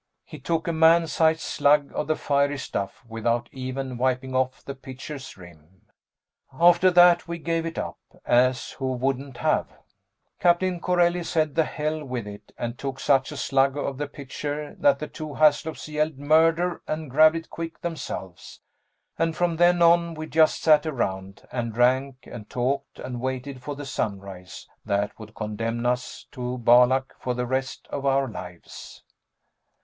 He 0.25 0.39
took 0.39 0.67
a 0.67 0.73
man 0.73 1.05
sized 1.05 1.41
slug 1.41 1.91
of 1.93 2.07
the 2.07 2.15
fiery 2.15 2.57
stuff 2.57 3.03
without 3.07 3.47
even 3.51 3.99
wiping 3.99 4.33
off 4.33 4.65
the 4.65 4.73
pitcher's 4.73 5.37
rim. 5.37 5.83
After 6.51 6.89
that 6.89 7.27
we 7.27 7.37
gave 7.37 7.67
it 7.67 7.77
up, 7.77 7.99
as 8.25 8.71
who 8.71 8.93
wouldn't 8.93 9.37
have? 9.37 9.67
Captain 10.39 10.79
Corelli 10.79 11.21
said 11.23 11.53
the 11.53 11.65
hell 11.65 12.03
with 12.03 12.25
it 12.25 12.51
and 12.57 12.79
took 12.79 12.99
such 12.99 13.31
a 13.31 13.37
slug 13.37 13.77
out 13.77 13.81
of 13.85 13.97
the 13.99 14.07
pitcher 14.07 14.73
that 14.79 14.97
the 14.97 15.07
two 15.07 15.35
Haslops 15.35 15.87
yelled 15.87 16.17
murder 16.17 16.81
and 16.87 17.11
grabbed 17.11 17.35
it 17.35 17.51
quick 17.51 17.79
themselves, 17.81 18.59
and 19.19 19.35
from 19.37 19.57
then 19.57 19.83
on 19.83 20.15
we 20.15 20.25
just 20.25 20.63
sat 20.63 20.87
around 20.87 21.43
and 21.51 21.73
drank 21.73 22.15
and 22.23 22.49
talked 22.49 22.97
and 22.97 23.21
waited 23.21 23.61
for 23.61 23.75
the 23.75 23.85
sunrise 23.85 24.67
that 24.83 25.11
would 25.19 25.35
condemn 25.35 25.85
us 25.85 26.25
to 26.31 26.57
Balak 26.57 27.13
for 27.19 27.35
the 27.35 27.45
rest 27.45 27.85
of 27.91 28.03
our 28.07 28.27
lives. 28.27 29.03